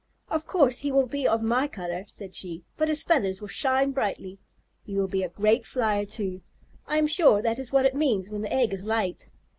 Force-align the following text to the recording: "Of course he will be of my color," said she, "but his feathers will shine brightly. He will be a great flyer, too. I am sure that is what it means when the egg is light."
"Of 0.31 0.47
course 0.47 0.79
he 0.79 0.91
will 0.91 1.05
be 1.05 1.27
of 1.27 1.43
my 1.43 1.67
color," 1.67 2.05
said 2.07 2.33
she, 2.33 2.63
"but 2.75 2.87
his 2.87 3.03
feathers 3.03 3.39
will 3.39 3.47
shine 3.49 3.91
brightly. 3.91 4.39
He 4.83 4.95
will 4.95 5.07
be 5.07 5.21
a 5.21 5.29
great 5.29 5.63
flyer, 5.67 6.07
too. 6.07 6.41
I 6.87 6.97
am 6.97 7.05
sure 7.05 7.43
that 7.43 7.59
is 7.59 7.71
what 7.71 7.85
it 7.85 7.93
means 7.93 8.31
when 8.31 8.41
the 8.41 8.51
egg 8.51 8.73
is 8.73 8.83
light." 8.83 9.29